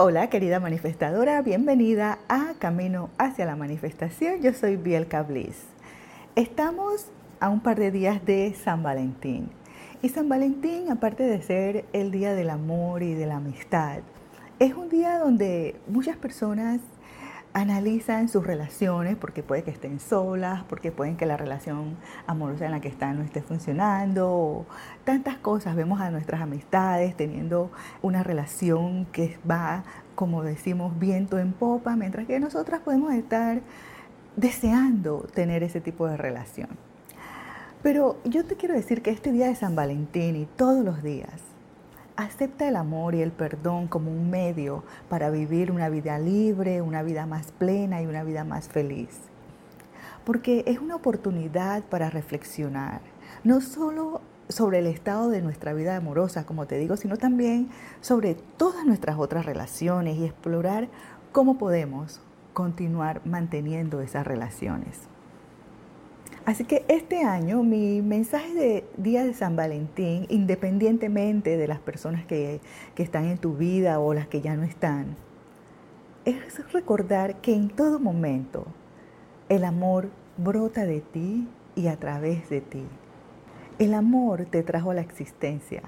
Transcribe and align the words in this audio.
Hola 0.00 0.30
querida 0.30 0.60
manifestadora, 0.60 1.42
bienvenida 1.42 2.20
a 2.28 2.54
Camino 2.60 3.10
hacia 3.18 3.46
la 3.46 3.56
Manifestación. 3.56 4.40
Yo 4.40 4.52
soy 4.52 4.76
Bielka 4.76 5.24
Bliss. 5.24 5.64
Estamos 6.36 7.06
a 7.40 7.48
un 7.48 7.58
par 7.58 7.80
de 7.80 7.90
días 7.90 8.24
de 8.24 8.54
San 8.54 8.84
Valentín. 8.84 9.48
Y 10.00 10.10
San 10.10 10.28
Valentín, 10.28 10.88
aparte 10.92 11.24
de 11.24 11.42
ser 11.42 11.84
el 11.92 12.12
día 12.12 12.34
del 12.34 12.50
amor 12.50 13.02
y 13.02 13.14
de 13.14 13.26
la 13.26 13.38
amistad, 13.38 13.98
es 14.60 14.72
un 14.74 14.88
día 14.88 15.18
donde 15.18 15.74
muchas 15.88 16.16
personas 16.16 16.78
analizan 17.58 18.28
sus 18.28 18.46
relaciones 18.46 19.16
porque 19.16 19.42
puede 19.42 19.62
que 19.62 19.70
estén 19.70 20.00
solas, 20.00 20.62
porque 20.68 20.92
pueden 20.92 21.16
que 21.16 21.26
la 21.26 21.36
relación 21.36 21.96
amorosa 22.26 22.66
en 22.66 22.72
la 22.72 22.80
que 22.80 22.88
están 22.88 23.18
no 23.18 23.24
esté 23.24 23.42
funcionando, 23.42 24.66
tantas 25.04 25.38
cosas. 25.38 25.76
Vemos 25.76 26.00
a 26.00 26.10
nuestras 26.10 26.40
amistades 26.40 27.16
teniendo 27.16 27.70
una 28.02 28.22
relación 28.22 29.06
que 29.06 29.38
va, 29.48 29.84
como 30.14 30.42
decimos, 30.42 30.98
viento 30.98 31.38
en 31.38 31.52
popa, 31.52 31.96
mientras 31.96 32.26
que 32.26 32.40
nosotras 32.40 32.80
podemos 32.80 33.12
estar 33.12 33.60
deseando 34.36 35.26
tener 35.34 35.62
ese 35.62 35.80
tipo 35.80 36.06
de 36.06 36.16
relación. 36.16 36.68
Pero 37.82 38.18
yo 38.24 38.44
te 38.44 38.56
quiero 38.56 38.74
decir 38.74 39.02
que 39.02 39.10
este 39.10 39.32
día 39.32 39.46
de 39.46 39.54
San 39.54 39.74
Valentín 39.74 40.36
y 40.36 40.46
todos 40.46 40.84
los 40.84 41.02
días, 41.02 41.40
Acepta 42.18 42.66
el 42.66 42.74
amor 42.74 43.14
y 43.14 43.22
el 43.22 43.30
perdón 43.30 43.86
como 43.86 44.10
un 44.10 44.28
medio 44.28 44.82
para 45.08 45.30
vivir 45.30 45.70
una 45.70 45.88
vida 45.88 46.18
libre, 46.18 46.82
una 46.82 47.04
vida 47.04 47.26
más 47.26 47.52
plena 47.52 48.02
y 48.02 48.06
una 48.06 48.24
vida 48.24 48.42
más 48.42 48.66
feliz. 48.66 49.20
Porque 50.24 50.64
es 50.66 50.80
una 50.80 50.96
oportunidad 50.96 51.84
para 51.84 52.10
reflexionar, 52.10 53.02
no 53.44 53.60
solo 53.60 54.20
sobre 54.48 54.80
el 54.80 54.88
estado 54.88 55.28
de 55.28 55.42
nuestra 55.42 55.74
vida 55.74 55.94
amorosa, 55.94 56.44
como 56.44 56.66
te 56.66 56.76
digo, 56.76 56.96
sino 56.96 57.18
también 57.18 57.68
sobre 58.00 58.34
todas 58.34 58.84
nuestras 58.84 59.16
otras 59.16 59.46
relaciones 59.46 60.16
y 60.16 60.24
explorar 60.24 60.88
cómo 61.30 61.56
podemos 61.56 62.20
continuar 62.52 63.20
manteniendo 63.26 64.00
esas 64.00 64.26
relaciones. 64.26 65.07
Así 66.48 66.64
que 66.64 66.82
este 66.88 67.24
año 67.24 67.62
mi 67.62 68.00
mensaje 68.00 68.54
de 68.54 68.84
Día 68.96 69.22
de 69.22 69.34
San 69.34 69.54
Valentín, 69.54 70.24
independientemente 70.30 71.58
de 71.58 71.68
las 71.68 71.78
personas 71.78 72.24
que, 72.24 72.62
que, 72.94 73.02
están 73.02 73.26
en 73.26 73.36
tu 73.36 73.52
vida 73.52 74.00
o 74.00 74.14
las 74.14 74.28
que 74.28 74.40
ya 74.40 74.56
no 74.56 74.62
están, 74.62 75.14
es 76.24 76.72
recordar 76.72 77.42
que 77.42 77.52
en 77.52 77.68
todo 77.68 78.00
momento 78.00 78.64
el 79.50 79.62
amor 79.62 80.08
brota 80.38 80.86
de 80.86 81.02
ti 81.02 81.46
y 81.76 81.88
a 81.88 81.98
través 81.98 82.48
de 82.48 82.62
ti. 82.62 82.86
El 83.78 83.92
amor 83.92 84.46
te 84.46 84.62
trajo 84.62 84.92
a 84.92 84.94
la 84.94 85.02
existencia 85.02 85.82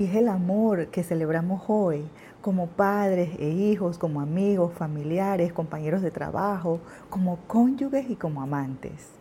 y 0.00 0.06
es 0.06 0.16
el 0.16 0.28
amor 0.30 0.88
que 0.88 1.04
celebramos 1.04 1.62
hoy 1.68 2.10
como 2.40 2.66
padres 2.66 3.38
e 3.38 3.50
hijos, 3.50 3.98
como 3.98 4.20
amigos, 4.20 4.72
familiares, 4.74 5.52
compañeros 5.52 6.02
de 6.02 6.10
trabajo, 6.10 6.80
como 7.08 7.38
cónyuges 7.46 8.10
y 8.10 8.16
como 8.16 8.42
amantes. 8.42 9.19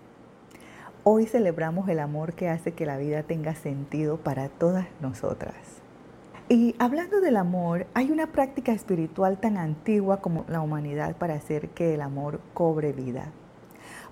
Hoy 1.12 1.26
celebramos 1.26 1.90
el 1.90 1.98
amor 1.98 2.34
que 2.34 2.50
hace 2.50 2.74
que 2.74 2.86
la 2.86 3.00
vida 3.00 3.24
tenga 3.24 3.56
sentido 3.56 4.18
para 4.18 4.48
todas 4.48 4.86
nosotras. 5.02 5.56
Y 6.50 6.76
hablando 6.78 7.20
del 7.20 7.36
amor, 7.38 7.88
hay 7.96 8.12
una 8.12 8.28
práctica 8.28 8.74
espiritual 8.74 9.40
tan 9.40 9.58
antigua 9.58 10.22
como 10.22 10.46
la 10.48 10.62
humanidad 10.62 11.16
para 11.16 11.34
hacer 11.34 11.70
que 11.70 11.96
el 11.96 12.02
amor 12.02 12.42
cobre 12.54 12.94
vida. 12.94 13.32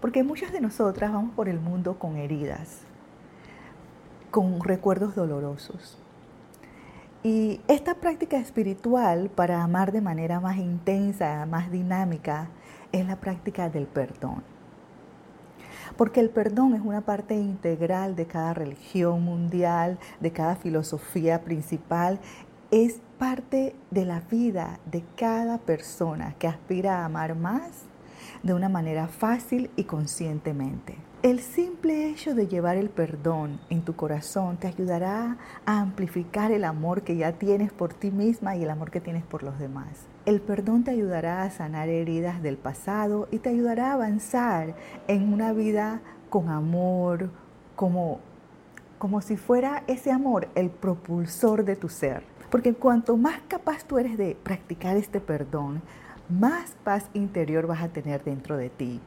Porque 0.01 0.23
muchas 0.23 0.51
de 0.51 0.59
nosotras 0.59 1.13
vamos 1.13 1.35
por 1.35 1.49
el 1.49 1.59
mundo 1.59 1.99
con 1.99 2.17
heridas, 2.17 2.79
con 4.31 4.59
recuerdos 4.63 5.13
dolorosos. 5.13 5.99
Y 7.21 7.61
esta 7.67 7.93
práctica 7.93 8.37
espiritual 8.37 9.29
para 9.29 9.61
amar 9.61 9.91
de 9.91 10.01
manera 10.01 10.39
más 10.39 10.57
intensa, 10.57 11.45
más 11.45 11.69
dinámica, 11.69 12.49
es 12.91 13.05
la 13.05 13.17
práctica 13.17 13.69
del 13.69 13.85
perdón. 13.85 14.56
Porque 15.95 16.19
el 16.19 16.29
perdón 16.29 16.73
es 16.73 16.81
una 16.81 17.01
parte 17.01 17.35
integral 17.35 18.15
de 18.15 18.25
cada 18.25 18.53
religión 18.53 19.23
mundial, 19.23 19.97
de 20.19 20.31
cada 20.31 20.55
filosofía 20.55 21.41
principal. 21.43 22.19
Es 22.71 22.99
parte 23.17 23.75
de 23.91 24.05
la 24.05 24.19
vida 24.19 24.79
de 24.91 25.03
cada 25.15 25.57
persona 25.57 26.35
que 26.37 26.47
aspira 26.47 26.99
a 26.99 27.05
amar 27.05 27.35
más 27.35 27.83
de 28.43 28.53
una 28.53 28.69
manera 28.69 29.07
fácil 29.07 29.69
y 29.75 29.85
conscientemente. 29.85 30.97
El 31.23 31.39
simple 31.39 32.09
hecho 32.09 32.35
de 32.35 32.47
llevar 32.47 32.77
el 32.77 32.89
perdón 32.89 33.59
en 33.69 33.81
tu 33.81 33.95
corazón 33.95 34.57
te 34.57 34.67
ayudará 34.67 35.37
a 35.65 35.79
amplificar 35.79 36.51
el 36.51 36.63
amor 36.63 37.01
que 37.01 37.17
ya 37.17 37.33
tienes 37.33 37.71
por 37.71 37.93
ti 37.93 38.11
misma 38.11 38.55
y 38.55 38.63
el 38.63 38.69
amor 38.69 38.91
que 38.91 39.01
tienes 39.01 39.23
por 39.23 39.41
los 39.41 39.57
demás. 39.57 39.87
El 40.27 40.41
perdón 40.41 40.83
te 40.83 40.91
ayudará 40.91 41.43
a 41.43 41.49
sanar 41.49 41.87
heridas 41.87 42.43
del 42.43 42.57
pasado 42.57 43.29
y 43.31 43.39
te 43.39 43.47
ayudará 43.47 43.91
a 43.91 43.93
avanzar 43.93 44.75
en 45.07 45.31
una 45.31 45.53
vida 45.53 46.01
con 46.29 46.49
amor, 46.49 47.29
como, 47.77 48.19
como 48.97 49.21
si 49.21 49.37
fuera 49.37 49.85
ese 49.87 50.11
amor 50.11 50.49
el 50.55 50.69
propulsor 50.69 51.63
de 51.63 51.77
tu 51.77 51.87
ser. 51.87 52.23
Porque 52.51 52.73
cuanto 52.73 53.15
más 53.15 53.39
capaz 53.47 53.85
tú 53.85 53.99
eres 53.99 54.17
de 54.17 54.35
practicar 54.43 54.97
este 54.97 55.21
perdón, 55.21 55.81
más 56.27 56.75
paz 56.83 57.09
interior 57.13 57.65
vas 57.65 57.81
a 57.81 57.87
tener 57.87 58.21
dentro 58.25 58.57
de 58.57 58.69
ti 58.69 58.99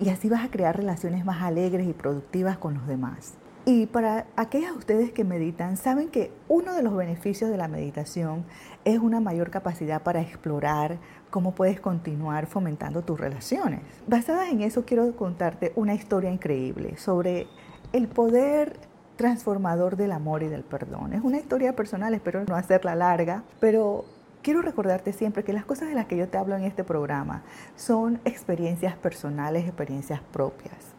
y 0.00 0.08
así 0.08 0.28
vas 0.28 0.44
a 0.44 0.50
crear 0.50 0.76
relaciones 0.76 1.24
más 1.24 1.42
alegres 1.42 1.86
y 1.86 1.92
productivas 1.92 2.58
con 2.58 2.74
los 2.74 2.88
demás. 2.88 3.34
Y 3.64 3.86
para 3.86 4.26
aquellas 4.34 4.72
de 4.72 4.78
ustedes 4.78 5.12
que 5.12 5.22
meditan, 5.22 5.76
saben 5.76 6.08
que 6.08 6.32
uno 6.48 6.74
de 6.74 6.82
los 6.82 6.96
beneficios 6.96 7.48
de 7.48 7.56
la 7.56 7.68
meditación 7.68 8.44
es 8.84 8.98
una 8.98 9.20
mayor 9.20 9.50
capacidad 9.50 10.02
para 10.02 10.20
explorar 10.20 10.98
cómo 11.30 11.54
puedes 11.54 11.80
continuar 11.80 12.46
fomentando 12.46 13.02
tus 13.02 13.20
relaciones. 13.20 13.80
Basada 14.08 14.50
en 14.50 14.62
eso, 14.62 14.84
quiero 14.84 15.14
contarte 15.14 15.72
una 15.76 15.94
historia 15.94 16.32
increíble 16.32 16.96
sobre 16.96 17.46
el 17.92 18.08
poder 18.08 18.80
transformador 19.14 19.96
del 19.96 20.10
amor 20.10 20.42
y 20.42 20.48
del 20.48 20.64
perdón. 20.64 21.12
Es 21.12 21.22
una 21.22 21.38
historia 21.38 21.76
personal, 21.76 22.14
espero 22.14 22.44
no 22.44 22.56
hacerla 22.56 22.96
larga, 22.96 23.44
pero 23.60 24.04
quiero 24.42 24.60
recordarte 24.62 25.12
siempre 25.12 25.44
que 25.44 25.52
las 25.52 25.64
cosas 25.64 25.88
de 25.88 25.94
las 25.94 26.06
que 26.06 26.16
yo 26.16 26.28
te 26.28 26.36
hablo 26.36 26.56
en 26.56 26.64
este 26.64 26.82
programa 26.82 27.44
son 27.76 28.20
experiencias 28.24 28.96
personales, 28.96 29.64
experiencias 29.64 30.20
propias. 30.32 30.91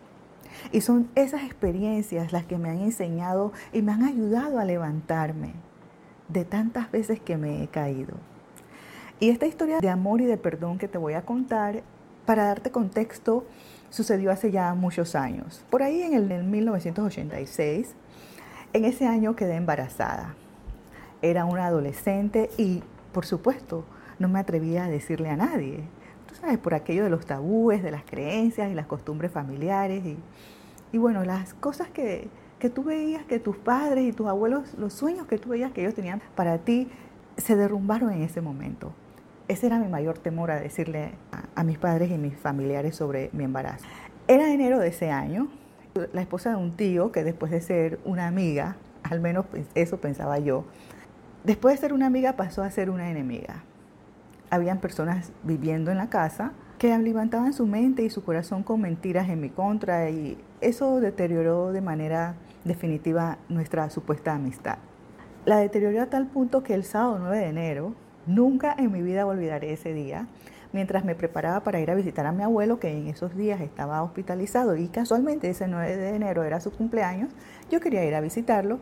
Y 0.71 0.81
son 0.81 1.09
esas 1.15 1.43
experiencias 1.43 2.31
las 2.31 2.45
que 2.45 2.57
me 2.57 2.69
han 2.69 2.79
enseñado 2.79 3.51
y 3.71 3.81
me 3.81 3.91
han 3.91 4.03
ayudado 4.03 4.59
a 4.59 4.65
levantarme 4.65 5.53
de 6.29 6.45
tantas 6.45 6.91
veces 6.91 7.19
que 7.19 7.37
me 7.37 7.63
he 7.63 7.67
caído. 7.67 8.15
Y 9.19 9.29
esta 9.29 9.45
historia 9.45 9.79
de 9.79 9.89
amor 9.89 10.21
y 10.21 10.25
de 10.25 10.37
perdón 10.37 10.77
que 10.77 10.87
te 10.87 10.97
voy 10.97 11.13
a 11.13 11.23
contar, 11.23 11.83
para 12.25 12.45
darte 12.45 12.71
contexto, 12.71 13.45
sucedió 13.89 14.31
hace 14.31 14.51
ya 14.51 14.73
muchos 14.73 15.15
años. 15.15 15.63
Por 15.69 15.83
ahí 15.83 16.01
en 16.01 16.13
el 16.13 16.43
1986, 16.43 17.95
en 18.73 18.85
ese 18.85 19.07
año 19.07 19.35
quedé 19.35 19.55
embarazada. 19.55 20.35
Era 21.21 21.45
una 21.45 21.67
adolescente 21.67 22.49
y 22.57 22.81
por 23.13 23.25
supuesto, 23.25 23.85
no 24.19 24.27
me 24.27 24.39
atrevía 24.39 24.85
a 24.85 24.89
decirle 24.89 25.29
a 25.29 25.37
nadie. 25.37 25.83
Por 26.61 26.73
aquello 26.73 27.03
de 27.03 27.09
los 27.09 27.25
tabúes, 27.25 27.83
de 27.83 27.91
las 27.91 28.03
creencias 28.03 28.71
y 28.71 28.73
las 28.73 28.85
costumbres 28.85 29.31
familiares. 29.31 30.03
Y, 30.91 30.97
bueno, 30.97 31.23
las 31.23 31.53
cosas 31.53 31.89
que, 31.89 32.27
que 32.59 32.69
tú 32.69 32.83
veías 32.83 33.25
que 33.25 33.39
tus 33.39 33.57
padres 33.57 34.05
y 34.05 34.13
tus 34.13 34.27
abuelos, 34.27 34.73
los 34.77 34.93
sueños 34.93 35.27
que 35.27 35.37
tú 35.37 35.49
veías 35.49 35.71
que 35.71 35.81
ellos 35.81 35.95
tenían 35.95 36.21
para 36.35 36.59
ti, 36.59 36.89
se 37.37 37.55
derrumbaron 37.55 38.11
en 38.11 38.21
ese 38.21 38.41
momento. 38.41 38.93
Ese 39.47 39.67
era 39.67 39.79
mi 39.79 39.87
mayor 39.87 40.17
temor 40.17 40.51
a 40.51 40.59
decirle 40.59 41.11
a, 41.31 41.59
a 41.59 41.63
mis 41.63 41.77
padres 41.77 42.11
y 42.11 42.17
mis 42.17 42.35
familiares 42.37 42.95
sobre 42.95 43.29
mi 43.33 43.43
embarazo. 43.43 43.85
Era 44.27 44.53
enero 44.53 44.79
de 44.79 44.89
ese 44.89 45.11
año. 45.11 45.47
La 46.11 46.21
esposa 46.21 46.51
de 46.51 46.55
un 46.55 46.75
tío, 46.75 47.11
que 47.11 47.23
después 47.23 47.51
de 47.51 47.61
ser 47.61 47.99
una 48.05 48.27
amiga, 48.27 48.77
al 49.03 49.19
menos 49.19 49.45
eso 49.75 49.97
pensaba 49.97 50.39
yo, 50.39 50.65
Después 51.43 51.75
de 51.75 51.81
ser 51.81 51.93
una 51.93 52.05
amiga 52.05 52.37
pasó 52.37 52.63
a 52.63 52.71
ser 52.71 52.89
una 52.89 53.11
enemiga. 53.11 53.65
Habían 54.53 54.77
personas 54.77 55.31
viviendo 55.41 55.89
en 55.89 55.97
la 55.97 56.09
casa 56.09 56.51
que 56.77 56.95
levantaban 56.95 57.53
su 57.53 57.65
mente 57.65 58.03
y 58.03 58.11
su 58.11 58.23
corazón 58.23 58.61
con 58.61 58.81
mentiras 58.81 59.27
en 59.29 59.41
mi 59.41 59.49
contra 59.49 60.11
y 60.11 60.37
eso 60.61 60.99
deterioró 60.99 61.71
de 61.71 61.81
manera 61.81 62.35
definitiva 62.63 63.39
nuestra 63.49 63.89
supuesta 63.89 64.35
amistad. 64.35 64.77
La 65.45 65.57
deterioró 65.57 66.03
a 66.03 66.05
tal 66.05 66.27
punto 66.27 66.61
que 66.61 66.75
el 66.75 66.83
sábado 66.83 67.17
9 67.17 67.35
de 67.35 67.47
enero, 67.47 67.95
nunca 68.27 68.75
en 68.77 68.91
mi 68.91 69.01
vida 69.01 69.25
olvidaré 69.25 69.73
ese 69.73 69.91
día, 69.91 70.27
mientras 70.71 71.03
me 71.03 71.15
preparaba 71.15 71.61
para 71.61 71.79
ir 71.79 71.89
a 71.89 71.95
visitar 71.95 72.27
a 72.27 72.31
mi 72.31 72.43
abuelo, 72.43 72.79
que 72.79 72.95
en 72.95 73.07
esos 73.07 73.35
días 73.35 73.59
estaba 73.59 74.03
hospitalizado 74.03 74.75
y 74.75 74.87
casualmente 74.87 75.49
ese 75.49 75.67
9 75.67 75.97
de 75.97 76.15
enero 76.15 76.43
era 76.43 76.59
su 76.59 76.71
cumpleaños, 76.71 77.31
yo 77.71 77.79
quería 77.79 78.05
ir 78.05 78.13
a 78.13 78.21
visitarlo 78.21 78.77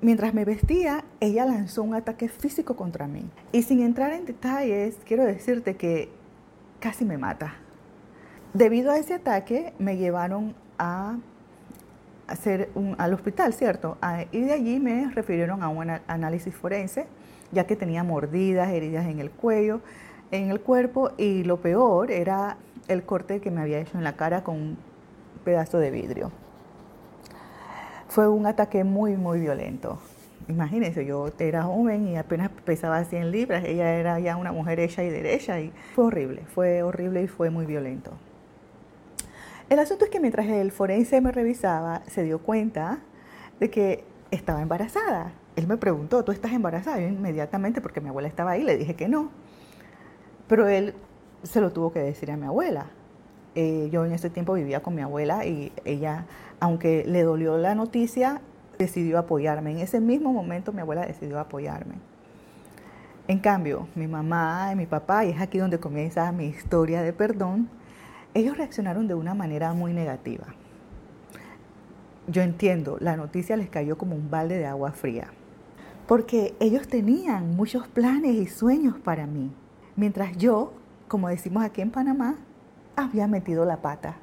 Mientras 0.00 0.32
me 0.32 0.44
vestía, 0.44 1.04
ella 1.20 1.44
lanzó 1.44 1.82
un 1.82 1.94
ataque 1.94 2.28
físico 2.28 2.76
contra 2.76 3.08
mí. 3.08 3.28
Y 3.52 3.62
sin 3.62 3.80
entrar 3.80 4.12
en 4.12 4.26
detalles, 4.26 4.96
quiero 5.04 5.24
decirte 5.24 5.76
que 5.76 6.08
casi 6.78 7.04
me 7.04 7.18
mata. 7.18 7.54
Debido 8.54 8.92
a 8.92 8.98
ese 8.98 9.14
ataque, 9.14 9.72
me 9.78 9.96
llevaron 9.96 10.54
a 10.78 11.18
hacer 12.28 12.70
al 12.98 13.14
hospital, 13.14 13.54
¿cierto? 13.54 13.98
y 14.32 14.40
de 14.40 14.52
allí 14.52 14.78
me 14.78 15.10
refirieron 15.10 15.62
a 15.62 15.68
un 15.68 15.90
análisis 16.06 16.54
forense 16.54 17.06
ya 17.52 17.66
que 17.66 17.76
tenía 17.76 18.04
mordidas, 18.04 18.68
heridas 18.68 19.06
en 19.06 19.20
el 19.20 19.30
cuello, 19.30 19.80
en 20.30 20.50
el 20.50 20.60
cuerpo 20.60 21.12
y 21.16 21.44
lo 21.44 21.58
peor 21.60 22.10
era 22.10 22.58
el 22.88 23.04
corte 23.04 23.40
que 23.40 23.50
me 23.50 23.60
había 23.60 23.78
hecho 23.80 23.96
en 23.96 24.04
la 24.04 24.16
cara 24.16 24.44
con 24.44 24.56
un 24.56 24.78
pedazo 25.44 25.78
de 25.78 25.90
vidrio. 25.90 26.30
Fue 28.08 28.28
un 28.28 28.46
ataque 28.46 28.84
muy, 28.84 29.16
muy 29.16 29.38
violento. 29.40 29.98
Imagínense, 30.48 31.04
yo 31.04 31.30
era 31.38 31.64
joven 31.64 32.08
y 32.08 32.16
apenas 32.16 32.50
pesaba 32.64 33.04
100 33.04 33.30
libras, 33.30 33.64
ella 33.66 33.94
era 33.96 34.18
ya 34.18 34.36
una 34.36 34.50
mujer 34.50 34.80
hecha 34.80 35.04
y 35.04 35.10
derecha 35.10 35.60
y 35.60 35.72
fue 35.94 36.06
horrible, 36.06 36.42
fue 36.46 36.82
horrible 36.82 37.22
y 37.22 37.28
fue 37.28 37.50
muy 37.50 37.66
violento. 37.66 38.12
El 39.68 39.78
asunto 39.78 40.06
es 40.06 40.10
que 40.10 40.20
mientras 40.20 40.46
el 40.46 40.72
forense 40.72 41.20
me 41.20 41.32
revisaba, 41.32 42.00
se 42.06 42.22
dio 42.22 42.38
cuenta 42.38 43.00
de 43.60 43.68
que 43.68 44.04
estaba 44.30 44.62
embarazada. 44.62 45.32
Él 45.56 45.66
me 45.66 45.76
preguntó, 45.76 46.24
¿tú 46.24 46.32
estás 46.32 46.52
embarazada? 46.52 46.98
Yo 47.00 47.08
inmediatamente, 47.08 47.82
porque 47.82 48.00
mi 48.00 48.08
abuela 48.08 48.28
estaba 48.28 48.52
ahí, 48.52 48.62
le 48.62 48.78
dije 48.78 48.94
que 48.94 49.08
no. 49.08 49.30
Pero 50.46 50.66
él 50.66 50.94
se 51.42 51.60
lo 51.60 51.72
tuvo 51.72 51.92
que 51.92 51.98
decir 51.98 52.30
a 52.30 52.38
mi 52.38 52.46
abuela. 52.46 52.86
Eh, 53.60 53.88
yo 53.90 54.06
en 54.06 54.12
ese 54.12 54.30
tiempo 54.30 54.52
vivía 54.52 54.84
con 54.84 54.94
mi 54.94 55.02
abuela 55.02 55.44
y 55.44 55.72
ella, 55.84 56.26
aunque 56.60 57.04
le 57.04 57.24
dolió 57.24 57.58
la 57.58 57.74
noticia, 57.74 58.40
decidió 58.78 59.18
apoyarme. 59.18 59.72
En 59.72 59.78
ese 59.78 59.98
mismo 59.98 60.32
momento 60.32 60.72
mi 60.72 60.80
abuela 60.80 61.04
decidió 61.04 61.40
apoyarme. 61.40 61.96
En 63.26 63.40
cambio, 63.40 63.88
mi 63.96 64.06
mamá 64.06 64.70
y 64.72 64.76
mi 64.76 64.86
papá, 64.86 65.24
y 65.24 65.30
es 65.30 65.40
aquí 65.40 65.58
donde 65.58 65.80
comienza 65.80 66.30
mi 66.30 66.44
historia 66.44 67.02
de 67.02 67.12
perdón, 67.12 67.68
ellos 68.32 68.56
reaccionaron 68.56 69.08
de 69.08 69.14
una 69.14 69.34
manera 69.34 69.72
muy 69.72 69.92
negativa. 69.92 70.46
Yo 72.28 72.42
entiendo, 72.42 72.96
la 73.00 73.16
noticia 73.16 73.56
les 73.56 73.68
cayó 73.68 73.98
como 73.98 74.14
un 74.14 74.30
balde 74.30 74.56
de 74.56 74.66
agua 74.66 74.92
fría, 74.92 75.32
porque 76.06 76.54
ellos 76.60 76.86
tenían 76.86 77.56
muchos 77.56 77.88
planes 77.88 78.36
y 78.36 78.46
sueños 78.46 79.00
para 79.00 79.26
mí. 79.26 79.50
Mientras 79.96 80.36
yo, 80.36 80.74
como 81.08 81.28
decimos 81.28 81.64
aquí 81.64 81.80
en 81.80 81.90
Panamá, 81.90 82.36
había 82.98 83.28
metido 83.28 83.64
la 83.64 83.76
pata. 83.76 84.16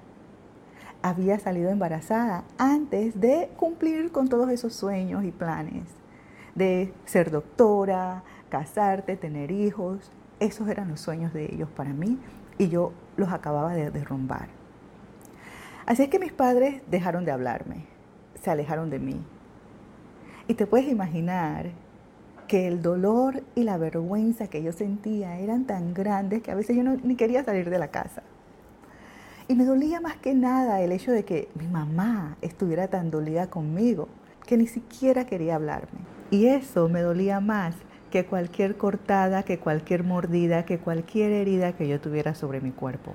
Había 1.01 1.39
salido 1.39 1.69
embarazada 1.69 2.43
antes 2.57 3.19
de 3.19 3.49
cumplir 3.55 4.11
con 4.11 4.27
todos 4.27 4.49
esos 4.49 4.73
sueños 4.73 5.23
y 5.23 5.31
planes. 5.31 5.83
De 6.55 6.93
ser 7.05 7.31
doctora, 7.31 8.23
casarte, 8.49 9.15
tener 9.15 9.51
hijos. 9.51 10.11
Esos 10.39 10.67
eran 10.67 10.89
los 10.89 10.99
sueños 10.99 11.33
de 11.33 11.45
ellos 11.45 11.69
para 11.69 11.93
mí 11.93 12.19
y 12.57 12.67
yo 12.67 12.91
los 13.15 13.31
acababa 13.31 13.73
de 13.73 13.91
derrumbar. 13.91 14.49
Así 15.85 16.03
es 16.03 16.09
que 16.09 16.19
mis 16.19 16.33
padres 16.33 16.81
dejaron 16.89 17.23
de 17.25 17.31
hablarme, 17.31 17.85
se 18.41 18.51
alejaron 18.51 18.89
de 18.89 18.99
mí. 18.99 19.23
Y 20.47 20.55
te 20.55 20.67
puedes 20.67 20.87
imaginar 20.89 21.71
que 22.47 22.67
el 22.67 22.81
dolor 22.81 23.43
y 23.55 23.63
la 23.63 23.77
vergüenza 23.77 24.47
que 24.47 24.61
yo 24.61 24.71
sentía 24.71 25.39
eran 25.39 25.65
tan 25.65 25.93
grandes 25.93 26.41
que 26.41 26.51
a 26.51 26.55
veces 26.55 26.75
yo 26.75 26.83
no, 26.83 26.95
ni 26.95 27.15
quería 27.15 27.43
salir 27.43 27.69
de 27.69 27.79
la 27.79 27.87
casa. 27.89 28.23
Y 29.47 29.53
me 29.53 29.65
dolía 29.65 30.01
más 30.01 30.17
que 30.17 30.33
nada 30.33 30.81
el 30.81 30.91
hecho 30.91 31.11
de 31.11 31.23
que 31.23 31.49
mi 31.53 31.67
mamá 31.67 32.35
estuviera 32.41 32.87
tan 32.87 33.11
dolida 33.11 33.47
conmigo 33.47 34.07
que 34.47 34.57
ni 34.57 34.65
siquiera 34.65 35.25
quería 35.25 35.55
hablarme. 35.55 35.99
Y 36.31 36.47
eso 36.47 36.89
me 36.89 37.01
dolía 37.01 37.39
más 37.39 37.75
que 38.09 38.25
cualquier 38.25 38.75
cortada, 38.75 39.43
que 39.43 39.59
cualquier 39.59 40.03
mordida, 40.03 40.65
que 40.65 40.79
cualquier 40.79 41.31
herida 41.31 41.73
que 41.73 41.87
yo 41.87 42.01
tuviera 42.01 42.33
sobre 42.33 42.59
mi 42.59 42.71
cuerpo. 42.71 43.13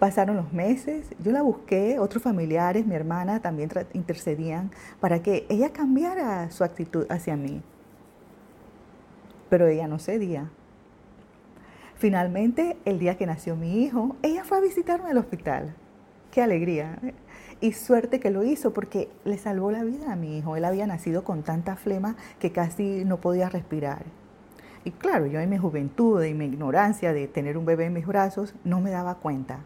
Pasaron 0.00 0.36
los 0.36 0.52
meses, 0.52 1.08
yo 1.22 1.30
la 1.30 1.42
busqué, 1.42 1.98
otros 2.00 2.22
familiares, 2.22 2.86
mi 2.86 2.94
hermana 2.94 3.40
también 3.40 3.70
intercedían 3.92 4.70
para 5.00 5.22
que 5.22 5.46
ella 5.48 5.72
cambiara 5.72 6.50
su 6.50 6.64
actitud 6.64 7.06
hacia 7.08 7.36
mí. 7.36 7.62
Pero 9.48 9.68
ella 9.68 9.86
no 9.86 9.98
cedía. 9.98 10.50
Finalmente, 11.98 12.76
el 12.84 12.98
día 12.98 13.16
que 13.16 13.24
nació 13.24 13.56
mi 13.56 13.82
hijo, 13.82 14.16
ella 14.22 14.44
fue 14.44 14.58
a 14.58 14.60
visitarme 14.60 15.10
al 15.10 15.16
hospital. 15.16 15.74
Qué 16.30 16.42
alegría. 16.42 16.98
¿eh? 17.02 17.14
Y 17.62 17.72
suerte 17.72 18.20
que 18.20 18.30
lo 18.30 18.44
hizo 18.44 18.74
porque 18.74 19.08
le 19.24 19.38
salvó 19.38 19.70
la 19.70 19.82
vida 19.82 20.12
a 20.12 20.16
mi 20.16 20.36
hijo. 20.36 20.56
Él 20.56 20.66
había 20.66 20.86
nacido 20.86 21.24
con 21.24 21.42
tanta 21.42 21.74
flema 21.76 22.16
que 22.38 22.52
casi 22.52 23.06
no 23.06 23.18
podía 23.18 23.48
respirar. 23.48 24.04
Y 24.84 24.90
claro, 24.90 25.24
yo 25.24 25.40
en 25.40 25.48
mi 25.48 25.56
juventud 25.56 26.22
y 26.22 26.34
mi 26.34 26.44
ignorancia 26.44 27.14
de 27.14 27.28
tener 27.28 27.56
un 27.56 27.64
bebé 27.64 27.86
en 27.86 27.94
mis 27.94 28.06
brazos 28.06 28.54
no 28.62 28.82
me 28.82 28.90
daba 28.90 29.14
cuenta. 29.14 29.60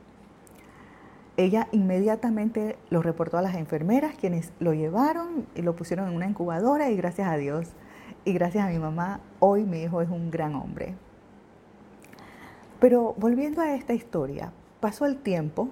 Ella 1.37 1.67
inmediatamente 1.73 2.79
lo 2.91 3.03
reportó 3.03 3.39
a 3.39 3.43
las 3.43 3.57
enfermeras, 3.57 4.15
quienes 4.15 4.53
lo 4.61 4.73
llevaron 4.73 5.47
y 5.57 5.63
lo 5.63 5.75
pusieron 5.75 6.09
en 6.09 6.15
una 6.15 6.29
incubadora 6.29 6.91
y 6.91 6.97
gracias 6.97 7.29
a 7.29 7.37
Dios 7.37 7.73
y 8.25 8.33
gracias 8.35 8.67
a 8.67 8.71
mi 8.71 8.79
mamá, 8.79 9.21
hoy 9.41 9.65
mi 9.65 9.83
hijo 9.83 10.01
es 10.01 10.09
un 10.09 10.31
gran 10.31 10.55
hombre. 10.55 10.95
Pero 12.81 13.15
volviendo 13.19 13.61
a 13.61 13.75
esta 13.75 13.93
historia, 13.93 14.53
pasó 14.81 15.05
el 15.07 15.19
tiempo 15.19 15.69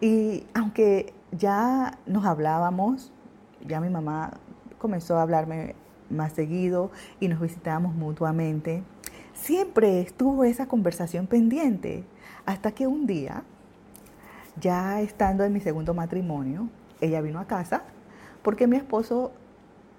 y 0.00 0.46
aunque 0.52 1.14
ya 1.32 1.98
nos 2.06 2.26
hablábamos, 2.26 3.10
ya 3.66 3.80
mi 3.80 3.88
mamá 3.88 4.32
comenzó 4.78 5.16
a 5.16 5.22
hablarme 5.22 5.74
más 6.10 6.32
seguido 6.32 6.90
y 7.20 7.28
nos 7.28 7.40
visitábamos 7.40 7.94
mutuamente, 7.94 8.82
siempre 9.32 10.02
estuvo 10.02 10.44
esa 10.44 10.66
conversación 10.66 11.26
pendiente 11.26 12.04
hasta 12.44 12.72
que 12.72 12.86
un 12.86 13.06
día 13.06 13.42
ya 14.60 15.00
estando 15.00 15.42
en 15.44 15.52
mi 15.52 15.60
segundo 15.60 15.94
matrimonio, 15.94 16.68
ella 17.00 17.22
vino 17.22 17.40
a 17.40 17.46
casa 17.46 17.82
porque 18.42 18.66
mi 18.66 18.76
esposo 18.76 19.32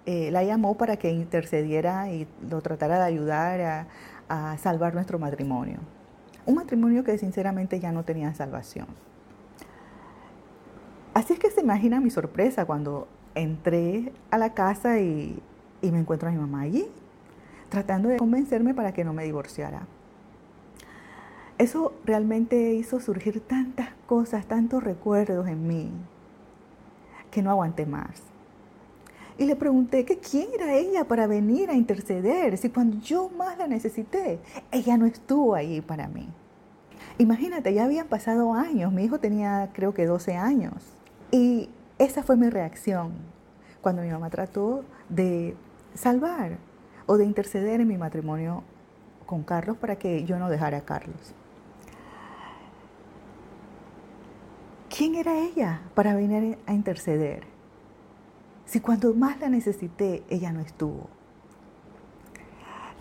eh, 0.06 0.30
la 0.30 0.44
llamó 0.44 0.78
para 0.78 0.98
que 0.98 1.10
intercediera 1.10 2.12
y 2.12 2.28
lo 2.48 2.62
tratara 2.62 3.00
de 3.00 3.06
ayudar 3.06 3.62
a, 3.62 3.88
a 4.30 4.58
salvar 4.58 4.94
nuestro 4.94 5.20
matrimonio. 5.20 5.80
Un 6.46 6.56
matrimonio 6.56 7.04
que 7.04 7.18
sinceramente 7.18 7.80
ya 7.80 7.92
no 7.92 8.04
tenía 8.04 8.34
salvación. 8.34 8.88
Así 11.14 11.34
es 11.34 11.40
que 11.40 11.50
se 11.50 11.62
imagina 11.62 12.02
mi 12.02 12.10
sorpresa 12.10 12.66
cuando 12.66 13.08
entré 13.36 14.12
a 14.32 14.38
la 14.38 14.54
casa 14.54 15.00
y, 15.00 15.42
me 15.82 16.00
encuentro 16.00 16.28
a 16.28 16.32
mi 16.32 16.38
mamá 16.38 16.62
allí, 16.62 16.88
tratando 17.70 18.10
de 18.10 18.18
convencerme 18.18 18.74
para 18.74 18.92
que 18.92 19.04
no 19.04 19.14
me 19.14 19.24
divorciara. 19.24 19.88
Eso 21.58 21.94
realmente 22.04 22.74
hizo 22.74 23.00
surgir 23.00 23.40
tantas 23.40 23.90
cosas, 24.08 24.46
tantos 24.46 24.84
recuerdos 24.84 25.48
en 25.48 25.68
mí, 25.68 25.92
que 27.32 27.42
no 27.42 27.50
aguanté 27.50 27.86
más. 27.86 28.35
Y 29.38 29.46
le 29.46 29.56
pregunté 29.56 30.06
que 30.06 30.18
quién 30.18 30.48
era 30.54 30.74
ella 30.74 31.06
para 31.06 31.28
venir 31.28 31.70
a 31.70 31.74
interceder, 31.74 32.58
si 32.58 32.70
cuando 32.70 33.00
yo 33.02 33.30
más 33.30 33.58
la 33.58 33.68
necesité, 33.68 34.40
ella 34.72 34.98
no 34.98 35.06
estuvo 35.06 35.56
ahí 35.56 35.82
para 35.82 36.08
mí. 36.08 36.30
Imagínate, 37.18 37.74
ya 37.74 37.86
habían 37.86 38.08
pasado 38.08 38.54
años, 38.54 38.92
mi 38.92 39.04
hijo 39.04 39.20
tenía 39.20 39.70
creo 39.74 39.94
que 39.94 40.06
12 40.06 40.36
años. 40.36 40.74
Y 41.32 41.70
esa 41.98 42.24
fue 42.24 42.38
mi 42.38 42.50
reacción 42.50 43.14
cuando 43.82 44.02
mi 44.02 44.10
mamá 44.10 44.30
trató 44.30 44.84
de 45.10 45.56
salvar 45.94 46.58
o 47.06 47.18
de 47.18 47.26
interceder 47.26 47.82
en 47.82 47.88
mi 47.88 47.98
matrimonio 47.98 48.64
con 49.26 49.44
Carlos 49.44 49.78
para 49.78 49.98
que 49.98 50.24
yo 50.24 50.40
no 50.40 50.50
dejara 50.50 50.78
a 50.78 50.82
Carlos. 50.82 51.34
¿Quién 54.90 55.16
era 55.16 55.38
ella 55.40 55.82
para 55.94 56.16
venir 56.16 56.58
a 56.66 56.74
interceder? 56.74 57.55
Si 58.66 58.80
cuando 58.80 59.14
más 59.14 59.40
la 59.40 59.50
necesité, 59.50 60.24
ella 60.30 60.52
no 60.52 60.60
estuvo. 60.60 61.10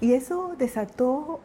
Y 0.00 0.12
eso 0.12 0.54
desató 0.58 1.40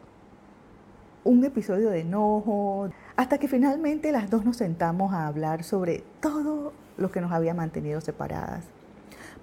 un 1.24 1.44
episodio 1.44 1.90
de 1.90 2.00
enojo, 2.00 2.90
hasta 3.16 3.38
que 3.38 3.48
finalmente 3.48 4.12
las 4.12 4.30
dos 4.30 4.44
nos 4.44 4.56
sentamos 4.56 5.12
a 5.12 5.26
hablar 5.26 5.64
sobre 5.64 6.02
todo 6.20 6.72
lo 6.96 7.10
que 7.10 7.20
nos 7.20 7.32
había 7.32 7.54
mantenido 7.54 8.00
separadas. 8.00 8.64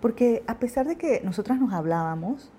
Porque 0.01 0.43
a 0.47 0.59
pesar 0.59 0.87
de 0.87 0.97
que 0.97 1.21
nosotras 1.23 1.59
nos 1.59 1.73
hablábamos, 1.73 2.51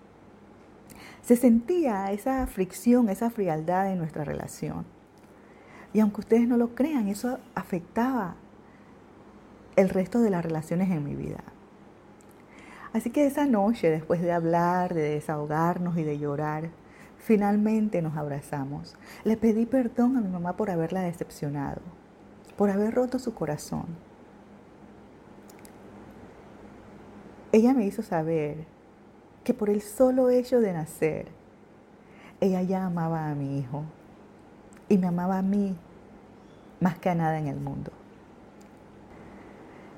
se 1.23 1.37
sentía 1.37 2.11
esa 2.11 2.47
fricción, 2.47 3.09
esa 3.09 3.31
frialdad 3.31 3.93
en 3.93 3.99
nuestra 3.99 4.25
relación. 4.25 4.85
Y 5.93 6.01
aunque 6.01 6.21
ustedes 6.21 6.49
no 6.49 6.57
lo 6.57 6.75
crean, 6.75 7.09
eso 7.09 7.39
afectaba 7.55 8.37
el 9.77 9.89
resto 9.89 10.21
de 10.21 10.31
las 10.31 10.45
relaciones 10.45 10.91
en 10.91 11.05
mi 11.05 11.15
vida. 11.15 11.43
Así 12.93 13.11
que 13.11 13.27
esa 13.27 13.47
noche, 13.47 13.91
después 13.91 14.23
de 14.23 14.33
hablar, 14.33 14.95
de 14.95 15.03
desahogarnos 15.03 15.97
y 15.99 16.05
de 16.05 16.19
llorar, 16.19 16.71
finalmente 17.19 18.01
nos 18.01 18.17
abrazamos. 18.17 18.97
Le 19.25 19.37
pedí 19.37 19.67
perdón 19.67 20.17
a 20.17 20.21
mi 20.21 20.29
mamá 20.29 20.57
por 20.57 20.71
haberla 20.71 21.03
decepcionado, 21.03 21.83
por 22.57 22.71
haber 22.71 22.95
roto 22.95 23.19
su 23.19 23.35
corazón. 23.35 23.87
Ella 27.53 27.75
me 27.75 27.85
hizo 27.85 28.03
saber 28.03 28.67
que 29.45 29.55
por 29.55 29.71
el 29.71 29.81
solo 29.81 30.31
hecho 30.31 30.61
de 30.61 30.73
nacer, 30.73 31.29
ella 32.41 32.63
ya 32.63 32.85
amaba 32.85 33.31
a 33.31 33.35
mi 33.35 33.59
hijo 33.59 33.85
y 34.89 34.99
me 34.99 35.09
amaba 35.09 35.39
a 35.39 35.43
mí 35.43 35.77
más 36.81 36.99
que 36.99 37.11
a 37.11 37.15
nada 37.15 37.39
en 37.39 37.47
el 37.47 37.57
mundo. 37.59 37.91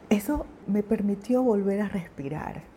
Eso 0.09 0.47
me 0.67 0.83
permitió 0.83 1.43
volver 1.43 1.83
a 1.83 1.89
respirar. 1.89 2.70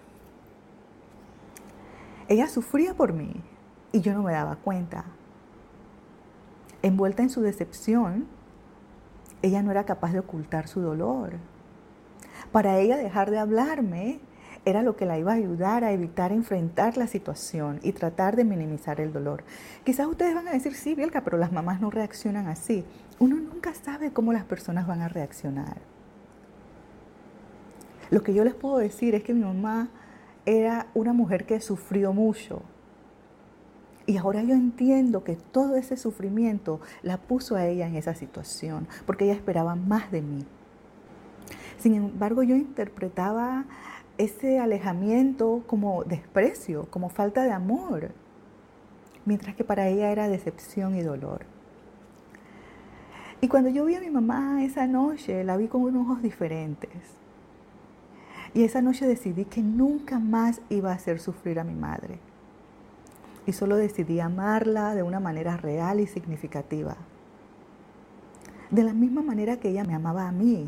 Ella 2.27 2.47
sufría 2.47 2.93
por 2.93 3.13
mí 3.13 3.33
y 3.91 4.01
yo 4.01 4.13
no 4.13 4.23
me 4.23 4.33
daba 4.33 4.55
cuenta. 4.57 5.05
Envuelta 6.81 7.23
en 7.23 7.29
su 7.29 7.41
decepción, 7.41 8.27
ella 9.41 9.61
no 9.61 9.71
era 9.71 9.85
capaz 9.85 10.13
de 10.13 10.19
ocultar 10.19 10.67
su 10.67 10.81
dolor. 10.81 11.33
Para 12.51 12.77
ella 12.79 12.97
dejar 12.97 13.31
de 13.31 13.39
hablarme 13.39 14.19
era 14.65 14.81
lo 14.81 14.95
que 14.95 15.05
la 15.05 15.17
iba 15.17 15.33
a 15.33 15.35
ayudar 15.35 15.83
a 15.83 15.91
evitar 15.91 16.31
enfrentar 16.31 16.95
la 16.97 17.07
situación 17.07 17.79
y 17.83 17.91
tratar 17.91 18.35
de 18.35 18.45
minimizar 18.45 19.01
el 19.01 19.11
dolor. 19.11 19.43
Quizás 19.83 20.07
ustedes 20.07 20.33
van 20.33 20.47
a 20.47 20.51
decir, 20.51 20.73
sí, 20.73 20.95
Bielka, 20.95 21.21
pero 21.21 21.37
las 21.37 21.51
mamás 21.51 21.81
no 21.81 21.89
reaccionan 21.89 22.47
así. 22.47 22.85
Uno 23.19 23.35
nunca 23.35 23.73
sabe 23.73 24.13
cómo 24.13 24.31
las 24.31 24.45
personas 24.45 24.87
van 24.87 25.01
a 25.01 25.09
reaccionar. 25.09 25.77
Lo 28.09 28.23
que 28.23 28.33
yo 28.33 28.43
les 28.43 28.53
puedo 28.53 28.77
decir 28.77 29.15
es 29.15 29.23
que 29.23 29.33
mi 29.33 29.43
mamá 29.43 29.89
era 30.45 30.87
una 30.93 31.13
mujer 31.13 31.45
que 31.45 31.61
sufrió 31.61 32.13
mucho. 32.13 32.61
Y 34.05 34.17
ahora 34.17 34.43
yo 34.43 34.53
entiendo 34.53 35.23
que 35.23 35.35
todo 35.35 35.75
ese 35.75 35.95
sufrimiento 35.95 36.81
la 37.03 37.17
puso 37.17 37.55
a 37.55 37.65
ella 37.65 37.87
en 37.87 37.95
esa 37.95 38.15
situación, 38.15 38.87
porque 39.05 39.25
ella 39.25 39.33
esperaba 39.33 39.75
más 39.75 40.11
de 40.11 40.21
mí. 40.21 40.45
Sin 41.77 41.93
embargo, 41.95 42.43
yo 42.43 42.55
interpretaba 42.55 43.65
ese 44.17 44.59
alejamiento 44.59 45.63
como 45.67 46.03
desprecio, 46.03 46.87
como 46.89 47.09
falta 47.09 47.43
de 47.43 47.51
amor, 47.51 48.11
mientras 49.25 49.55
que 49.55 49.63
para 49.63 49.87
ella 49.87 50.11
era 50.11 50.27
decepción 50.27 50.95
y 50.95 51.01
dolor. 51.01 51.45
Y 53.39 53.47
cuando 53.47 53.69
yo 53.69 53.85
vi 53.85 53.95
a 53.95 54.01
mi 54.01 54.09
mamá 54.09 54.63
esa 54.63 54.87
noche, 54.87 55.43
la 55.43 55.57
vi 55.57 55.67
con 55.67 55.81
unos 55.81 56.07
ojos 56.07 56.21
diferentes. 56.21 57.22
Y 58.53 58.63
esa 58.63 58.81
noche 58.81 59.07
decidí 59.07 59.45
que 59.45 59.61
nunca 59.61 60.19
más 60.19 60.61
iba 60.69 60.91
a 60.91 60.95
hacer 60.95 61.19
sufrir 61.19 61.59
a 61.59 61.63
mi 61.63 61.73
madre. 61.73 62.19
Y 63.45 63.53
solo 63.53 63.75
decidí 63.75 64.19
amarla 64.19 64.95
de 64.95 65.03
una 65.03 65.19
manera 65.19 65.57
real 65.57 65.99
y 65.99 66.07
significativa. 66.07 66.95
De 68.69 68.83
la 68.83 68.93
misma 68.93 69.21
manera 69.21 69.57
que 69.57 69.69
ella 69.69 69.83
me 69.83 69.95
amaba 69.95 70.27
a 70.27 70.31
mí, 70.31 70.67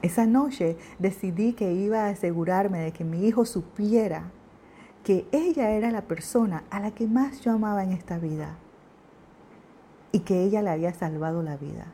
esa 0.00 0.26
noche 0.26 0.76
decidí 0.98 1.52
que 1.52 1.72
iba 1.72 2.06
a 2.06 2.08
asegurarme 2.08 2.80
de 2.80 2.92
que 2.92 3.04
mi 3.04 3.26
hijo 3.26 3.44
supiera 3.44 4.30
que 5.04 5.26
ella 5.32 5.70
era 5.70 5.90
la 5.90 6.02
persona 6.02 6.64
a 6.70 6.80
la 6.80 6.92
que 6.92 7.06
más 7.06 7.40
yo 7.40 7.52
amaba 7.52 7.82
en 7.82 7.92
esta 7.92 8.18
vida 8.18 8.56
y 10.12 10.20
que 10.20 10.44
ella 10.44 10.62
le 10.62 10.70
había 10.70 10.94
salvado 10.94 11.42
la 11.42 11.56
vida. 11.56 11.86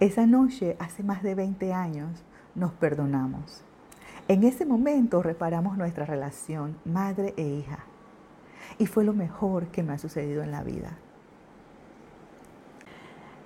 Esa 0.00 0.26
noche, 0.26 0.76
hace 0.78 1.02
más 1.02 1.22
de 1.22 1.34
20 1.34 1.72
años, 1.72 2.22
nos 2.54 2.72
perdonamos. 2.72 3.64
En 4.28 4.44
ese 4.44 4.66
momento 4.66 5.22
reparamos 5.22 5.78
nuestra 5.78 6.04
relación 6.04 6.76
madre 6.84 7.32
e 7.38 7.42
hija. 7.42 7.78
Y 8.78 8.84
fue 8.84 9.02
lo 9.02 9.14
mejor 9.14 9.68
que 9.68 9.82
me 9.82 9.94
ha 9.94 9.98
sucedido 9.98 10.42
en 10.42 10.52
la 10.52 10.62
vida. 10.62 10.98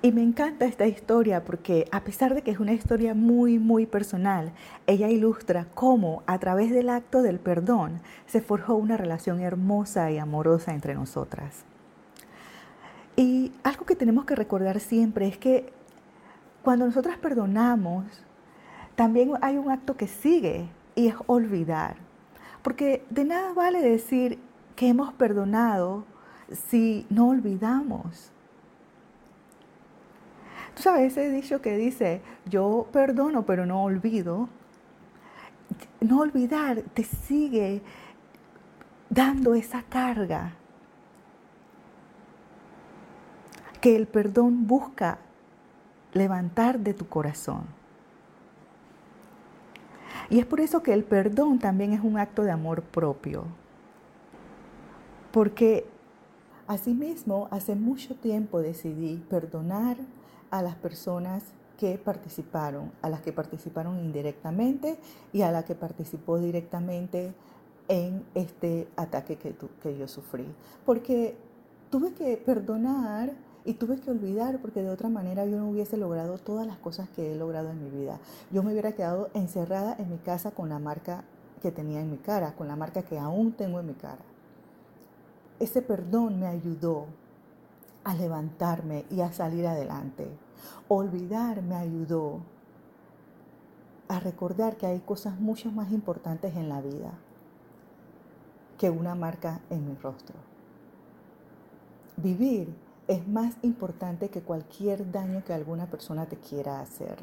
Y 0.05 0.11
me 0.11 0.25
encanta 0.25 0.65
esta 0.65 0.89
historia 0.89 1.45
porque 1.45 1.87
a 1.93 2.01
pesar 2.01 2.35
de 2.35 2.43
que 2.43 2.51
es 2.51 2.59
una 2.59 2.73
historia 2.73 3.15
muy, 3.15 3.61
muy 3.61 3.87
personal, 3.87 4.51
ella 4.89 5.09
ilustra 5.09 5.69
cómo 5.75 6.25
a 6.27 6.41
través 6.41 6.73
del 6.73 6.91
acto 6.91 7.23
del 7.23 7.39
perdón 7.39 8.01
se 8.27 8.41
forjó 8.41 8.75
una 8.75 8.97
relación 8.97 9.39
hermosa 9.39 10.11
y 10.11 10.19
amorosa 10.19 10.75
entre 10.75 10.97
nosotras. 10.97 11.65
Y 13.15 13.53
algo 13.63 13.87
que 13.87 13.95
tenemos 13.95 14.25
que 14.25 14.35
recordar 14.35 14.81
siempre 14.81 15.29
es 15.29 15.39
que 15.39 15.73
cuando 16.65 16.87
nosotras 16.87 17.19
perdonamos, 17.19 18.05
también 19.03 19.33
hay 19.41 19.59
un 19.59 19.69
acto 19.69 19.97
que 19.97 20.07
sigue 20.07 20.69
y 20.95 21.09
es 21.09 21.17
olvidar. 21.27 21.97
Porque 22.63 23.05
de 23.11 23.25
nada 23.25 23.53
vale 23.53 23.81
decir 23.81 24.39
que 24.77 24.87
hemos 24.87 25.13
perdonado 25.15 26.05
si 26.53 27.05
no 27.11 27.31
olvidamos. 27.31 28.31
Tú 30.77 30.83
sabes 30.83 31.11
ese 31.11 31.33
dicho 31.33 31.61
que 31.61 31.77
dice, 31.77 32.23
yo 32.45 32.87
perdono 32.93 33.45
pero 33.45 33.67
no 33.67 33.83
olvido. 33.83 34.49
No 36.01 36.21
olvidar 36.21 36.83
te 36.95 37.03
sigue 37.03 37.83
dando 39.11 39.57
esa 39.57 39.83
carga 39.83 40.53
que 43.81 43.97
el 43.97 44.07
perdón 44.07 44.69
busca 44.69 45.19
levantar 46.13 46.79
de 46.79 46.95
tu 46.95 47.09
corazón. 47.09 47.82
Y 50.31 50.39
es 50.39 50.47
por 50.47 50.61
eso 50.61 50.83
que 50.83 50.93
el 50.93 51.05
perdón 51.05 51.59
también 51.59 51.93
es 51.93 52.01
un 52.03 52.19
acto 52.19 52.43
de 52.43 52.51
amor 52.51 52.83
propio. 52.83 53.45
Porque 55.33 55.87
asimismo, 56.67 57.49
hace 57.51 57.75
mucho 57.75 58.15
tiempo 58.15 58.61
decidí 58.61 59.17
perdonar 59.29 59.97
a 60.51 60.63
las 60.63 60.75
personas 60.77 61.43
que 61.79 61.99
participaron, 61.99 62.93
a 63.03 63.09
las 63.09 63.23
que 63.23 63.33
participaron 63.33 63.99
indirectamente 63.99 64.99
y 65.33 65.43
a 65.43 65.51
la 65.51 65.65
que 65.65 65.75
participó 65.75 66.39
directamente 66.39 67.33
en 67.89 68.25
este 68.35 68.87
ataque 68.97 69.37
que, 69.37 69.55
que 69.83 69.99
yo 69.99 70.07
sufrí. 70.07 70.47
Porque 70.85 71.35
tuve 71.91 72.13
que 72.13 72.37
perdonar 72.37 73.33
y 73.65 73.75
tuve 73.75 74.01
que 74.01 74.11
olvidar 74.11 74.59
porque 74.61 74.83
de 74.83 74.91
otra 74.91 75.09
manera 75.09 75.47
yo 75.47 75.59
no 75.59 75.69
hubiese 75.69 75.97
logrado 75.97 76.39
todas 76.39 76.67
las 76.67 76.79
cosas 76.79 77.09
que 77.11 77.33
he 77.33 77.37
logrado 77.37 77.71
en 77.71 77.83
mi 77.83 77.91
vida. 77.91 78.19
Yo 78.51 78.63
me 78.63 78.73
hubiera 78.73 78.93
quedado 78.93 79.31
encerrada 79.35 79.95
en 79.99 80.11
mi 80.11 80.19
casa 80.19 80.51
con 80.51 80.69
la 80.69 80.79
marca 80.79 81.25
que 81.61 81.71
tenía 81.71 82.01
en 82.01 82.11
mi 82.11 82.19
cara, 82.19 82.55
con 82.55 82.67
la 82.67 82.77
marca 82.77 83.03
que 83.03 83.19
aún 83.19 83.53
tengo 83.53 83.79
en 83.79 83.87
mi 83.87 83.95
cara. 83.95 84.23
Ese 85.61 85.81
perdón 85.81 86.41
me 86.41 86.47
ayudó 86.47 87.07
a 88.03 88.15
levantarme 88.15 89.05
y 89.11 89.21
a 89.21 89.33
salir 89.33 89.67
adelante. 89.67 90.29
Olvidar 90.89 91.63
me 91.63 91.77
ayudó 91.77 92.41
a 94.09 94.19
recordar 94.19 94.77
que 94.77 94.87
hay 94.87 95.01
cosas 95.01 95.39
mucho 95.39 95.71
más 95.71 95.93
importantes 95.93 96.57
en 96.57 96.69
la 96.69 96.81
vida 96.81 97.13
que 98.77 98.91
una 98.91 99.15
marca 99.15 99.61
en 99.71 99.87
mi 99.87 99.95
rostro. 99.95 100.35
Vivir 102.17 102.75
es 103.09 103.27
más 103.29 103.55
importante 103.63 104.29
que 104.29 104.43
cualquier 104.43 105.11
daño 105.11 105.45
que 105.45 105.53
alguna 105.53 105.87
persona 105.87 106.27
te 106.27 106.37
quiera 106.37 106.81
hacer. 106.81 107.17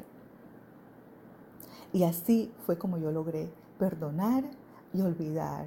Y 1.92 2.04
así 2.04 2.52
fue 2.64 2.78
como 2.78 2.98
yo 2.98 3.10
logré 3.10 3.50
perdonar 3.78 4.44
y 4.92 5.00
olvidar 5.00 5.66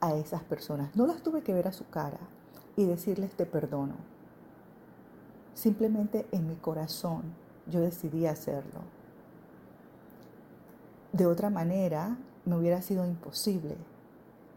a 0.00 0.14
esas 0.14 0.42
personas. 0.44 0.94
No 0.94 1.06
las 1.06 1.22
tuve 1.22 1.42
que 1.42 1.54
ver 1.54 1.68
a 1.68 1.72
su 1.72 1.88
cara 1.88 2.20
y 2.76 2.84
decirles 2.84 3.34
te 3.34 3.46
perdono 3.46 3.94
Simplemente 5.56 6.26
en 6.32 6.46
mi 6.46 6.56
corazón 6.56 7.22
yo 7.66 7.80
decidí 7.80 8.26
hacerlo. 8.26 8.82
De 11.12 11.24
otra 11.24 11.48
manera, 11.48 12.18
me 12.44 12.58
hubiera 12.58 12.82
sido 12.82 13.06
imposible 13.06 13.74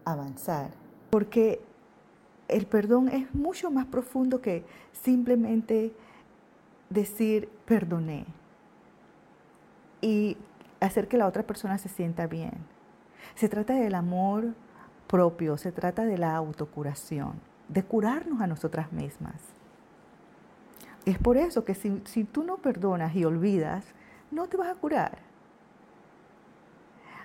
avanzar. 0.03 0.71
Porque 1.09 1.61
el 2.49 2.65
perdón 2.65 3.09
es 3.09 3.33
mucho 3.33 3.71
más 3.71 3.85
profundo 3.85 4.41
que 4.41 4.65
simplemente 4.91 5.93
decir 6.89 7.49
perdoné 7.65 8.25
y 10.01 10.37
hacer 10.79 11.07
que 11.07 11.17
la 11.17 11.27
otra 11.27 11.43
persona 11.43 11.77
se 11.77 11.89
sienta 11.89 12.27
bien. 12.27 12.53
Se 13.35 13.49
trata 13.49 13.73
del 13.73 13.95
amor 13.95 14.53
propio, 15.07 15.57
se 15.57 15.71
trata 15.71 16.05
de 16.05 16.17
la 16.17 16.35
autocuración, 16.35 17.33
de 17.67 17.83
curarnos 17.83 18.41
a 18.41 18.47
nosotras 18.47 18.91
mismas. 18.91 19.35
Es 21.05 21.17
por 21.17 21.37
eso 21.37 21.65
que 21.65 21.75
si, 21.75 22.23
tú 22.23 22.43
no 22.43 22.57
perdonas 22.57 23.15
y 23.15 23.25
olvidas, 23.25 23.85
no 24.31 24.47
te 24.47 24.57
vas 24.57 24.69
a 24.69 24.75
curar. 24.75 25.17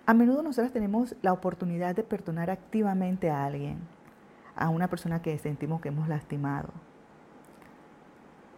A 0.07 0.14
menudo 0.14 0.43
nosotros 0.43 0.73
tenemos 0.73 1.16
la 1.23 1.33
oportunidad 1.33 1.95
de 1.95 2.02
perdonar 2.02 2.50
activamente 2.50 3.31
a 3.31 3.45
alguien, 3.45 3.78
a 4.56 4.68
una 4.68 4.88
persona 4.88 5.23
que 5.23 5.38
sentimos 5.38 5.80
que 5.80 5.88
hemos 5.88 6.08
lastimado. 6.08 6.68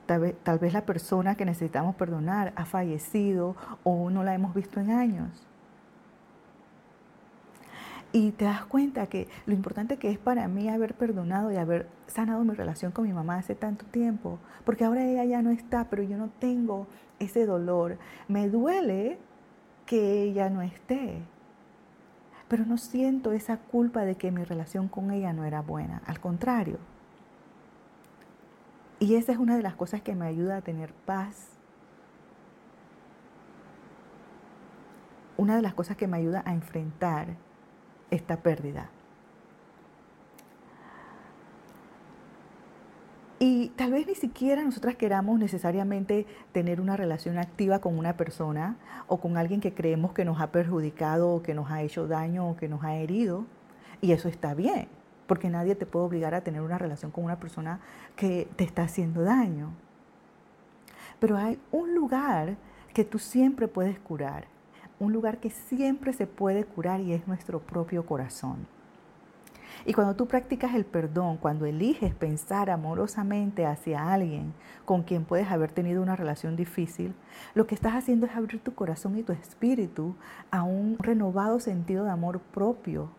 Tal 0.06 0.20
vez, 0.20 0.36
tal 0.44 0.58
vez, 0.58 0.72
la 0.72 0.86
persona 0.86 1.34
que 1.34 1.44
necesitamos 1.44 1.96
perdonar 1.96 2.52
ha 2.56 2.64
fallecido 2.64 3.56
o 3.82 4.08
no 4.10 4.22
la 4.22 4.34
hemos 4.34 4.54
visto 4.54 4.78
en 4.78 4.90
años. 4.90 5.46
Y 8.12 8.30
te 8.30 8.44
das 8.44 8.64
cuenta 8.64 9.08
que 9.08 9.28
lo 9.46 9.52
importante 9.52 9.98
que 9.98 10.10
es 10.10 10.18
para 10.18 10.48
mí 10.48 10.68
haber 10.68 10.94
perdonado 10.94 11.52
y 11.52 11.56
haber 11.56 11.88
sanado 12.06 12.44
mi 12.44 12.54
relación 12.54 12.92
con 12.92 13.04
mi 13.04 13.12
mamá 13.12 13.36
hace 13.36 13.54
tanto 13.54 13.84
tiempo, 13.84 14.38
porque 14.64 14.84
ahora 14.84 15.04
ella 15.04 15.24
ya 15.24 15.42
no 15.42 15.50
está, 15.50 15.90
pero 15.90 16.02
yo 16.02 16.16
no 16.16 16.30
tengo 16.38 16.86
ese 17.18 17.44
dolor. 17.44 17.98
Me 18.28 18.48
duele 18.48 19.18
que 19.86 20.22
ella 20.22 20.48
no 20.50 20.62
esté, 20.62 21.20
pero 22.48 22.64
no 22.64 22.78
siento 22.78 23.32
esa 23.32 23.58
culpa 23.58 24.04
de 24.04 24.16
que 24.16 24.30
mi 24.30 24.44
relación 24.44 24.88
con 24.88 25.10
ella 25.10 25.32
no 25.32 25.44
era 25.44 25.62
buena, 25.62 26.02
al 26.06 26.20
contrario. 26.20 26.78
Y 28.98 29.16
esa 29.16 29.32
es 29.32 29.38
una 29.38 29.56
de 29.56 29.62
las 29.62 29.74
cosas 29.74 30.00
que 30.00 30.14
me 30.14 30.26
ayuda 30.26 30.56
a 30.56 30.62
tener 30.62 30.92
paz. 30.92 31.48
Una 35.36 35.56
de 35.56 35.62
las 35.62 35.74
cosas 35.74 35.96
que 35.96 36.06
me 36.06 36.16
ayuda 36.16 36.42
a 36.46 36.54
enfrentar 36.54 37.36
esta 38.10 38.38
pérdida. 38.38 38.90
Y 43.38 43.68
tal 43.76 43.92
vez 43.92 44.06
ni 44.06 44.14
siquiera 44.14 44.64
nosotras 44.64 44.96
queramos 44.96 45.38
necesariamente 45.38 46.26
tener 46.52 46.80
una 46.80 46.96
relación 46.96 47.36
activa 47.36 47.80
con 47.80 47.98
una 47.98 48.16
persona 48.16 48.76
o 49.08 49.20
con 49.20 49.36
alguien 49.36 49.60
que 49.60 49.74
creemos 49.74 50.14
que 50.14 50.24
nos 50.24 50.40
ha 50.40 50.52
perjudicado 50.52 51.30
o 51.30 51.42
que 51.42 51.52
nos 51.52 51.70
ha 51.70 51.82
hecho 51.82 52.08
daño 52.08 52.48
o 52.48 52.56
que 52.56 52.68
nos 52.68 52.82
ha 52.82 52.96
herido. 52.96 53.44
Y 54.00 54.12
eso 54.12 54.28
está 54.28 54.54
bien, 54.54 54.88
porque 55.26 55.50
nadie 55.50 55.74
te 55.74 55.84
puede 55.84 56.06
obligar 56.06 56.34
a 56.34 56.40
tener 56.40 56.62
una 56.62 56.78
relación 56.78 57.10
con 57.10 57.24
una 57.24 57.38
persona 57.38 57.80
que 58.14 58.48
te 58.56 58.64
está 58.64 58.84
haciendo 58.84 59.22
daño. 59.22 59.70
Pero 61.18 61.36
hay 61.36 61.58
un 61.72 61.94
lugar 61.94 62.56
que 62.94 63.04
tú 63.04 63.18
siempre 63.18 63.68
puedes 63.68 63.98
curar, 63.98 64.46
un 64.98 65.12
lugar 65.12 65.40
que 65.40 65.50
siempre 65.50 66.14
se 66.14 66.26
puede 66.26 66.64
curar 66.64 67.00
y 67.00 67.12
es 67.12 67.28
nuestro 67.28 67.60
propio 67.60 68.06
corazón. 68.06 68.66
Y 69.88 69.94
cuando 69.94 70.16
tú 70.16 70.26
practicas 70.26 70.74
el 70.74 70.84
perdón, 70.84 71.36
cuando 71.36 71.64
eliges 71.64 72.12
pensar 72.12 72.70
amorosamente 72.70 73.66
hacia 73.66 74.12
alguien 74.12 74.52
con 74.84 75.04
quien 75.04 75.24
puedes 75.24 75.48
haber 75.48 75.70
tenido 75.70 76.02
una 76.02 76.16
relación 76.16 76.56
difícil, 76.56 77.14
lo 77.54 77.68
que 77.68 77.76
estás 77.76 77.94
haciendo 77.94 78.26
es 78.26 78.34
abrir 78.34 78.60
tu 78.60 78.74
corazón 78.74 79.16
y 79.16 79.22
tu 79.22 79.32
espíritu 79.32 80.16
a 80.50 80.64
un 80.64 80.98
renovado 80.98 81.60
sentido 81.60 82.02
de 82.04 82.10
amor 82.10 82.40
propio 82.40 83.10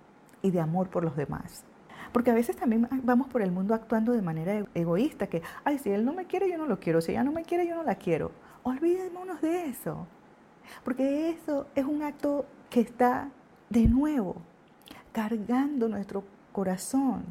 y 0.42 0.52
de 0.52 0.60
amor 0.60 0.90
por 0.90 1.06
los 1.06 1.16
demás. 1.16 1.64
Porque 2.12 2.32
a 2.32 2.34
veces 2.34 2.58
también 2.58 2.90
vamos 3.04 3.28
por 3.28 3.42
el 3.42 3.52
mundo 3.54 3.74
actuando 3.74 4.12
de 4.12 4.22
manera 4.22 4.66
egoísta, 4.74 5.28
que, 5.28 5.44
ay, 5.64 5.80
si 5.80 5.90
él 5.92 6.04
no 6.04 6.12
me 6.12 6.26
quiere, 6.26 6.50
yo 6.50 6.58
no 6.58 6.68
lo 6.68 6.82
quiero, 6.82 7.00
si 7.00 7.14
ella 7.14 7.24
no 7.24 7.32
me 7.32 7.44
quiere, 7.44 7.66
yo 7.66 7.76
no 7.76 7.84
la 7.84 7.96
quiero. 7.96 8.32
Olvidémonos 8.64 9.40
de 9.40 9.68
eso, 9.68 10.06
porque 10.84 11.30
eso 11.30 11.68
es 11.76 11.86
un 11.86 12.04
acto 12.04 12.46
que 12.70 12.82
está 12.82 13.30
de 13.70 13.88
nuevo 13.88 14.42
cargando 15.14 15.88
nuestro 15.88 16.24
corazón 16.58 17.24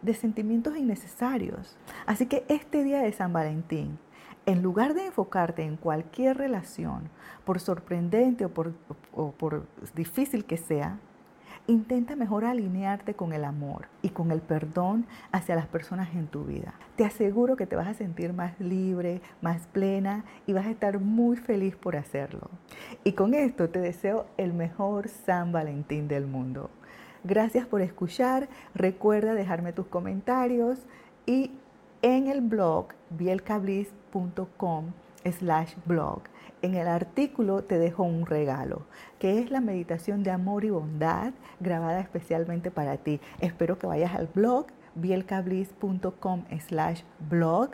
de 0.00 0.14
sentimientos 0.14 0.76
innecesarios. 0.76 1.76
Así 2.06 2.26
que 2.26 2.44
este 2.46 2.84
día 2.84 3.00
de 3.00 3.10
San 3.10 3.32
Valentín, 3.32 3.98
en 4.46 4.62
lugar 4.62 4.94
de 4.94 5.06
enfocarte 5.06 5.64
en 5.64 5.76
cualquier 5.76 6.38
relación, 6.38 7.10
por 7.44 7.58
sorprendente 7.58 8.44
o 8.44 9.32
por, 9.32 9.66
difícil 9.96 10.44
que 10.44 10.56
sea, 10.56 11.00
intenta 11.66 12.14
mejor 12.14 12.44
alinearte 12.44 13.14
con 13.14 13.32
el 13.32 13.44
amor 13.44 13.88
y 14.02 14.10
con 14.10 14.30
el 14.30 14.40
perdón 14.40 15.04
hacia 15.32 15.56
las 15.56 15.66
personas 15.66 16.14
en 16.14 16.28
tu 16.28 16.44
vida. 16.44 16.74
Te 16.94 17.04
aseguro 17.04 17.56
que 17.56 17.66
te 17.66 17.74
vas 17.74 17.88
a 17.88 17.94
sentir 17.94 18.32
más 18.32 18.60
libre, 18.60 19.20
más 19.42 19.66
plena 19.66 20.24
y 20.46 20.52
vas 20.52 20.66
a 20.66 20.70
estar 20.70 21.00
muy 21.00 21.36
feliz 21.36 21.74
por 21.74 21.96
hacerlo. 21.96 22.50
Y 23.02 23.14
con 23.14 23.34
esto 23.34 23.68
te 23.68 23.80
deseo 23.80 24.26
el 24.36 24.52
mejor 24.52 25.08
San 25.08 25.50
Valentín 25.50 26.06
del 26.06 26.28
mundo. 26.28 26.70
Gracias 27.24 27.66
por 27.66 27.82
escuchar. 27.82 28.48
Recuerda 28.74 29.34
dejarme 29.34 29.72
tus 29.72 29.86
comentarios 29.86 30.78
y 31.26 31.52
en 32.02 32.28
el 32.28 32.40
blog 32.40 32.88
bielcablis.com 33.10 34.92
slash 35.24 35.74
blog. 35.84 36.22
En 36.62 36.74
el 36.74 36.88
artículo 36.88 37.62
te 37.64 37.78
dejo 37.78 38.02
un 38.02 38.26
regalo, 38.26 38.82
que 39.18 39.38
es 39.38 39.50
la 39.50 39.60
meditación 39.60 40.22
de 40.22 40.30
amor 40.30 40.64
y 40.64 40.70
bondad 40.70 41.32
grabada 41.58 42.00
especialmente 42.00 42.70
para 42.70 42.98
ti. 42.98 43.20
Espero 43.40 43.78
que 43.78 43.86
vayas 43.86 44.14
al 44.14 44.26
blog 44.26 44.66
bielcablis.com 44.94 46.44
slash 46.58 47.02
blog 47.28 47.70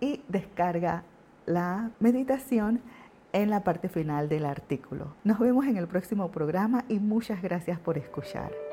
y 0.00 0.22
descarga 0.28 1.04
la 1.46 1.90
meditación 2.00 2.80
en 3.32 3.50
la 3.50 3.64
parte 3.64 3.88
final 3.88 4.28
del 4.28 4.46
artículo. 4.46 5.14
Nos 5.24 5.38
vemos 5.38 5.66
en 5.66 5.76
el 5.76 5.88
próximo 5.88 6.30
programa 6.30 6.84
y 6.88 7.00
muchas 7.00 7.42
gracias 7.42 7.78
por 7.78 7.98
escuchar. 7.98 8.63